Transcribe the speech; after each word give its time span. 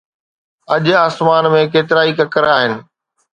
اڄ 0.73 0.85
آسمان 1.07 1.43
۾ 1.59 1.61
ڪيترائي 1.73 2.11
ڪڪر 2.19 2.43
آهن. 2.55 2.73